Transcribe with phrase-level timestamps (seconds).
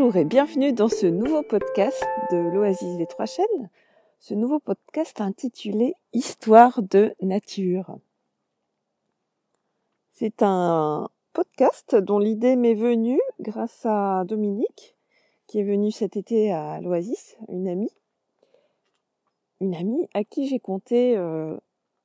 [0.00, 3.68] Bonjour et bienvenue dans ce nouveau podcast de l'Oasis des Trois Chaînes,
[4.18, 7.98] ce nouveau podcast intitulé Histoire de nature.
[10.10, 14.96] C'est un podcast dont l'idée m'est venue grâce à Dominique,
[15.46, 17.92] qui est venue cet été à l'Oasis, une amie.
[19.60, 21.58] Une amie à qui j'ai conté euh,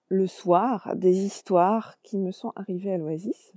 [0.10, 3.54] le soir des histoires qui me sont arrivées à l'Oasis.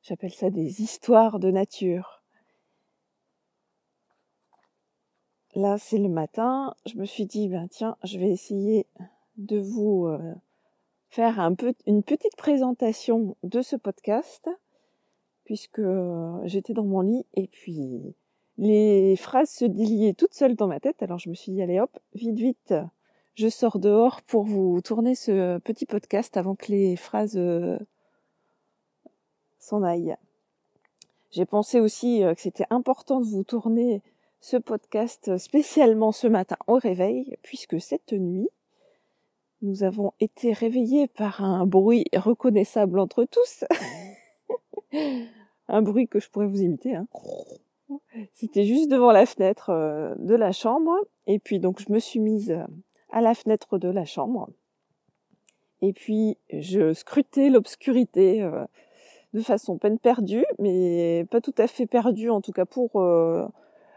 [0.00, 2.23] J'appelle ça des histoires de nature.
[5.54, 6.74] Là, c'est le matin.
[6.84, 8.86] Je me suis dit, ben tiens, je vais essayer
[9.36, 10.34] de vous euh,
[11.10, 11.38] faire
[11.86, 14.48] une petite présentation de ce podcast,
[15.44, 18.14] puisque euh, j'étais dans mon lit et puis
[18.58, 21.02] les phrases se déliaient toutes seules dans ma tête.
[21.04, 22.74] Alors je me suis dit, allez hop, vite, vite,
[23.36, 27.78] je sors dehors pour vous tourner ce petit podcast avant que les phrases euh,
[29.60, 30.16] s'en aille.
[31.30, 34.02] J'ai pensé aussi que c'était important de vous tourner
[34.44, 38.50] ce podcast spécialement ce matin au réveil, puisque cette nuit,
[39.62, 43.64] nous avons été réveillés par un bruit reconnaissable entre tous.
[45.68, 46.94] un bruit que je pourrais vous imiter.
[46.94, 47.06] Hein.
[48.34, 50.94] C'était juste devant la fenêtre euh, de la chambre.
[51.26, 52.54] Et puis donc je me suis mise
[53.12, 54.50] à la fenêtre de la chambre.
[55.80, 58.66] Et puis je scrutais l'obscurité euh,
[59.32, 63.46] de façon peine perdue, mais pas tout à fait perdue en tout cas pour euh,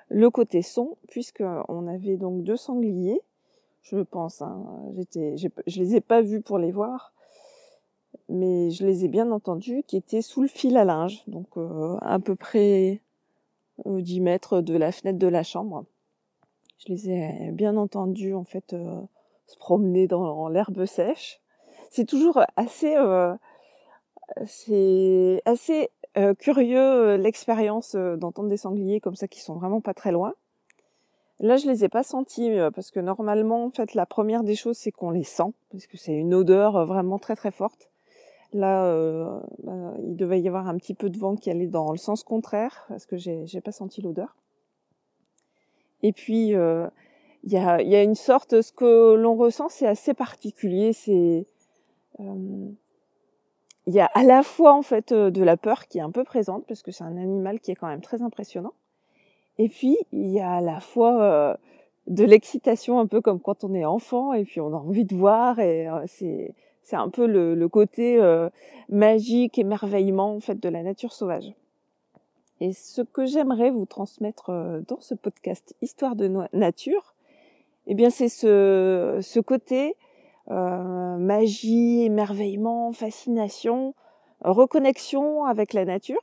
[0.09, 3.21] le côté son, puisque on avait donc deux sangliers,
[3.83, 4.41] je pense.
[4.41, 4.65] Hein.
[4.95, 7.13] J'étais, je les ai pas vus pour les voir,
[8.29, 11.97] mais je les ai bien entendus, qui étaient sous le fil à linge, donc euh,
[12.01, 13.01] à peu près
[13.85, 15.85] 10 euh, mètres de la fenêtre de la chambre.
[16.79, 18.75] Je les ai bien entendus en fait
[19.47, 21.41] se promener dans l'herbe sèche.
[21.89, 22.95] C'est toujours assez
[24.45, 29.81] c'est assez euh, curieux euh, l'expérience euh, d'entendre des sangliers comme ça qui sont vraiment
[29.81, 30.33] pas très loin.
[31.39, 34.75] Là, je les ai pas sentis parce que normalement, en fait, la première des choses,
[34.75, 37.91] c'est qu'on les sent parce que c'est une odeur vraiment très très forte.
[38.53, 38.91] Là,
[39.61, 42.23] bah, il devait y avoir un petit peu de vent qui allait dans le sens
[42.23, 44.35] contraire parce que j'ai j'ai pas senti l'odeur.
[46.01, 49.85] Et puis, il y a il y a une sorte, ce que l'on ressent, c'est
[49.85, 50.91] assez particulier.
[50.91, 51.45] C'est
[53.87, 56.11] il y a à la fois en fait euh, de la peur qui est un
[56.11, 58.73] peu présente parce que c'est un animal qui est quand même très impressionnant.
[59.57, 61.55] Et puis il y a à la fois euh,
[62.07, 65.15] de l'excitation un peu comme quand on est enfant et puis on a envie de
[65.15, 66.53] voir et euh, c'est
[66.83, 68.17] c'est un peu le, le côté
[68.87, 71.51] magique émerveillement en fait de la nature sauvage.
[72.61, 74.51] Et ce que j'aimerais vous transmettre
[74.87, 77.13] dans ce podcast Histoire de nature,
[77.87, 79.97] eh bien c'est ce ce côté
[80.49, 83.93] euh, magie, émerveillement, fascination,
[84.41, 86.21] reconnexion avec la nature.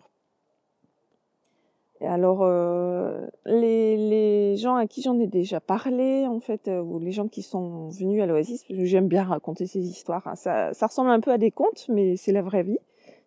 [2.00, 6.98] Et alors, euh, les, gens à qui j'en ai déjà parlé, en fait, euh, ou
[6.98, 10.26] les gens qui sont venus à l'Oasis, j'aime bien raconter ces histoires.
[10.26, 10.34] Hein.
[10.34, 12.78] Ça, ressemble un peu à des contes, mais c'est la vraie vie.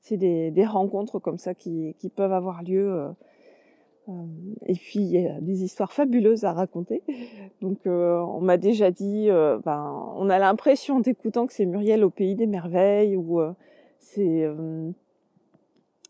[0.01, 3.09] C'est des, rencontres comme ça qui, peuvent avoir lieu
[4.65, 7.03] et puis il y a des histoires fabuleuses à raconter.
[7.61, 12.03] Donc euh, on m'a déjà dit, euh, ben, on a l'impression d'écoutant que c'est Muriel
[12.03, 13.41] au pays des merveilles ou
[13.99, 14.49] c'est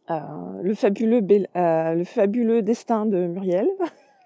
[0.10, 3.68] le fabuleux le fabuleux destin de Muriel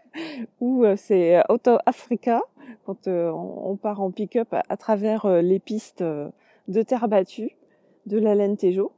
[0.60, 2.42] ou c'est Auto Africa
[2.86, 7.56] quand on part en pick-up à, travers les pistes de terre battue
[8.06, 8.92] de la Tejo.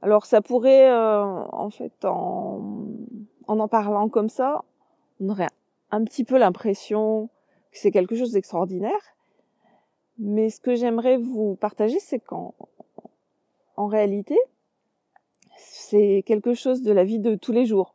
[0.00, 2.60] Alors ça pourrait en fait en
[3.52, 4.64] en en parlant comme ça,
[5.20, 5.48] on aurait
[5.90, 7.28] un petit peu l'impression
[7.70, 9.16] que c'est quelque chose d'extraordinaire.
[10.18, 12.54] Mais ce que j'aimerais vous partager, c'est qu'en
[13.76, 14.38] en réalité,
[15.56, 17.94] c'est quelque chose de la vie de tous les jours.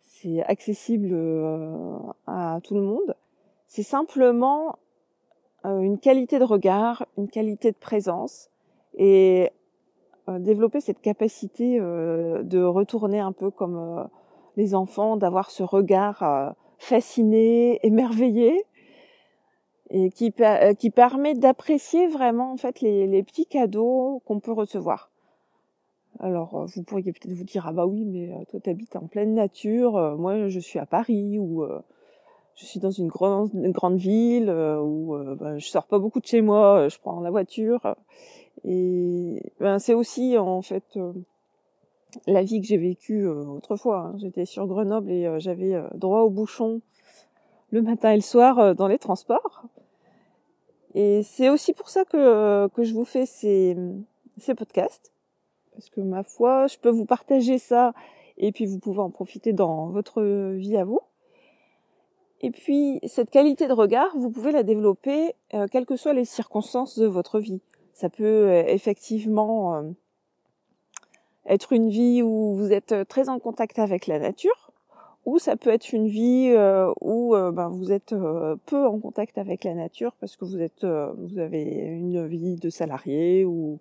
[0.00, 1.96] C'est accessible euh,
[2.26, 3.16] à tout le monde.
[3.66, 4.78] C'est simplement
[5.64, 8.50] euh, une qualité de regard, une qualité de présence
[8.94, 9.50] et
[10.28, 14.08] euh, développer cette capacité de retourner un peu comme
[14.56, 18.64] les enfants d'avoir ce regard euh, fasciné, émerveillé,
[19.90, 24.52] et qui, euh, qui permet d'apprécier vraiment en fait les, les petits cadeaux qu'on peut
[24.52, 25.10] recevoir.
[26.20, 29.34] Alors euh, vous pourriez peut-être vous dire ah bah oui mais toi t'habites en pleine
[29.34, 31.64] nature, moi je suis à Paris ou
[32.54, 36.26] je suis dans une grande, une grande ville où ben, je sors pas beaucoup de
[36.26, 37.96] chez moi, je prends la voiture
[38.64, 40.98] et ben, c'est aussi en fait
[42.26, 43.98] la vie que j'ai vécue euh, autrefois.
[43.98, 44.14] Hein.
[44.18, 46.80] J'étais sur Grenoble et euh, j'avais euh, droit au bouchon
[47.70, 49.64] le matin et le soir dans les transports.
[50.94, 53.76] Et c'est aussi pour ça que, que je vous fais ces,
[54.38, 55.12] ces podcasts.
[55.72, 57.92] Parce que ma foi, je peux vous partager ça
[58.38, 60.22] et puis vous pouvez en profiter dans votre
[60.52, 61.00] vie à vous.
[62.42, 65.34] Et puis cette qualité de regard, vous pouvez la développer
[65.72, 67.60] quelles que soient les circonstances de votre vie.
[67.92, 69.82] Ça peut effectivement
[71.46, 74.72] être une vie où vous êtes très en contact avec la nature,
[75.26, 76.54] ou ça peut être une vie
[77.00, 78.14] où ben, vous êtes
[78.66, 82.68] peu en contact avec la nature parce que vous êtes, vous avez une vie de
[82.68, 83.78] salarié ou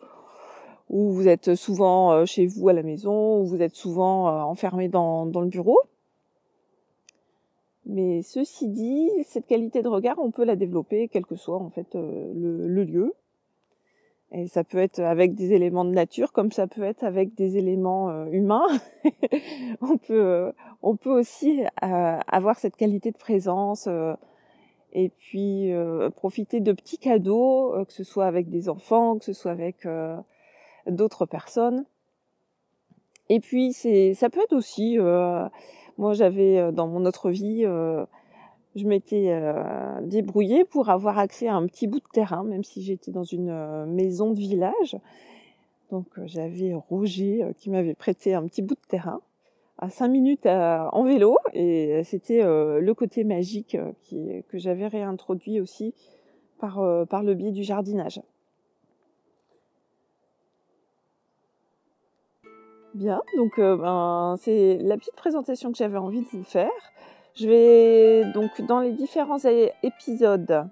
[0.90, 5.26] où vous êtes souvent chez vous à la maison, où vous êtes souvent enfermé dans,
[5.26, 5.80] dans le bureau.
[7.86, 11.70] Mais ceci dit, cette qualité de regard, on peut la développer quel que soit en
[11.70, 13.14] fait euh, le, lieu.
[14.34, 17.58] Et ça peut être avec des éléments de nature, comme ça peut être avec des
[17.58, 18.66] éléments euh, humains.
[19.82, 20.52] on peut, euh,
[20.82, 23.88] on peut aussi avoir cette qualité de présence
[24.92, 25.72] et puis
[26.16, 29.88] profiter de petits cadeaux, que ce soit avec des enfants, que ce soit avec
[30.88, 31.86] d'autres personnes.
[33.30, 35.00] Et puis c'est, ça peut être aussi
[35.98, 38.06] moi, j'avais euh, dans mon autre vie, euh,
[38.76, 42.82] je m'étais euh, débrouillée pour avoir accès à un petit bout de terrain, même si
[42.82, 44.98] j'étais dans une maison de village.
[45.92, 49.22] Donc j'avais Roger qui m'avait prêté un petit bout de terrain
[49.78, 53.78] à cinq minutes en vélo et c'était le côté magique
[54.10, 55.94] que j'avais réintroduit aussi
[56.60, 58.22] par, le biais du jardinage.
[62.94, 66.70] Bien, donc euh, ben, c'est la petite présentation que j'avais envie de vous faire.
[67.36, 69.40] Je vais donc dans les différents
[69.82, 70.68] épisodes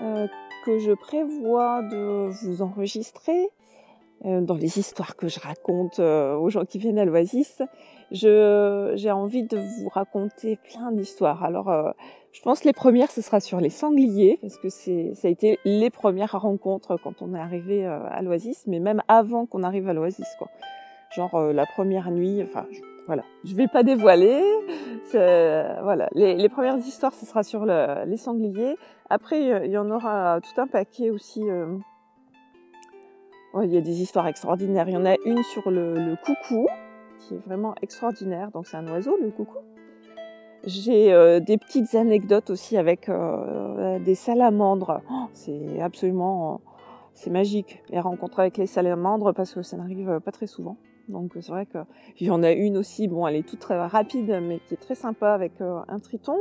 [0.00, 0.26] euh,
[0.64, 3.48] que je prévois de vous enregistrer,
[4.24, 7.62] euh, dans les histoires que je raconte aux gens qui viennent à l'Oasis,
[8.12, 11.42] j'ai envie de vous raconter plein d'histoires.
[11.42, 11.94] Alors,
[12.32, 15.58] je pense que les premières, ce sera sur les sangliers, parce que ça a été
[15.64, 19.94] les premières rencontres quand on est arrivé à l'Oasis, mais même avant qu'on arrive à
[19.94, 20.48] l'Oasis, quoi
[21.14, 22.42] genre euh, la première nuit.
[22.42, 22.66] Enfin,
[23.06, 24.42] voilà, je vais pas dévoiler.
[25.12, 28.76] Voilà, les, premières histoires, ce sera sur le, les sangliers.
[29.08, 31.42] Après, il y en aura tout un paquet aussi.
[31.48, 31.76] Euh...
[33.62, 34.88] il y a des histoires extraordinaires.
[34.88, 36.68] Il y en a une sur le, le coucou,
[37.18, 38.50] qui est vraiment extraordinaire.
[38.52, 39.58] Donc c'est un oiseau, le coucou.
[40.64, 45.00] J'ai euh, des petites anecdotes aussi avec euh, des salamandres.
[45.10, 46.60] Oh, c'est absolument,
[47.14, 50.76] c'est magique les rencontres avec les salamandres parce que ça n'arrive pas très souvent.
[51.10, 54.40] Donc c'est vrai qu'il y en a une aussi, bon elle est toute très rapide
[54.42, 56.38] mais qui est très sympa avec euh, un triton.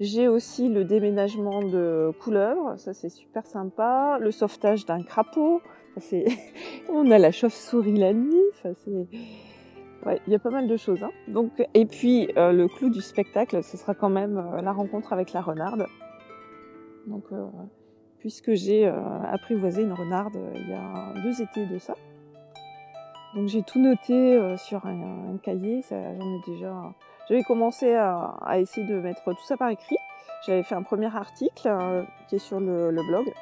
[0.00, 4.18] J'ai aussi le déménagement de couleuvres, ça c'est super sympa.
[4.20, 5.62] Le sauvetage d'un crapaud,
[6.92, 8.42] on a la chauve-souris la nuit,
[8.84, 11.02] il y a pas mal de choses.
[11.04, 11.12] Hein.
[11.28, 15.12] Donc et puis euh, le clou du spectacle, ce sera quand même euh, la rencontre
[15.12, 15.86] avec la renarde.
[17.06, 17.24] Donc
[18.18, 21.94] puisque j'ai apprivoisé une renarde il y a deux étés de ça.
[23.34, 26.94] Donc j'ai tout noté euh, sur un, cahier, j'en ai déjà.
[27.28, 29.96] J'avais commencé à, essayer de mettre tout ça par écrit.
[30.46, 33.32] J'avais fait un premier article euh, qui est sur le, blog.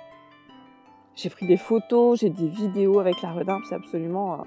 [1.15, 4.47] J'ai pris des photos, j'ai des vidéos avec la renarde, c'est absolument,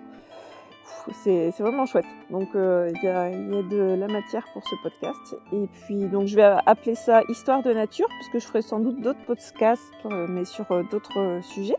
[1.19, 2.07] euh, c'est vraiment chouette.
[2.31, 5.35] Donc il y a, y, a, de la matière pour ce podcast.
[5.53, 8.99] Et puis donc je vais appeler ça Histoire de nature, puisque je ferai sans doute
[8.99, 11.77] d'autres podcasts, mais sur d'autres sujets.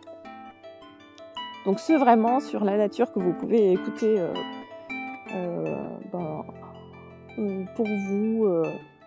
[1.66, 4.32] Donc c'est vraiment sur la nature que vous pouvez écouter euh,
[5.34, 5.64] euh,
[6.12, 6.44] ben,
[7.40, 8.48] euh, pour vous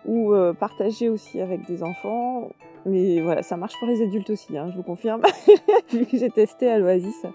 [0.06, 2.50] ou partager aussi avec des enfants.
[2.86, 5.22] Mais voilà, ça marche pour les adultes aussi, hein, je vous confirme,
[6.12, 7.26] j'ai testé à l'Oasis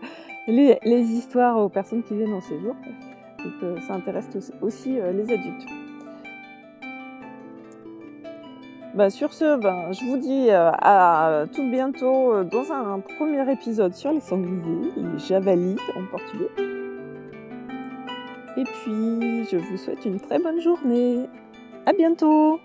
[0.47, 2.75] les, les, histoires aux personnes qui viennent en séjour.
[3.43, 4.27] Donc ça intéresse
[4.61, 5.84] aussi les adultes.
[8.95, 13.51] Bah, sur ce, ben, je vous dis euh, à tout bientôt euh, dans un premier
[13.51, 16.49] épisode sur les sangliers, les javalis en portugais.
[18.55, 21.25] Et puis, je vous souhaite une très bonne journée.
[21.85, 22.61] À bientôt